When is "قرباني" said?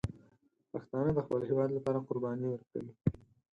2.07-2.47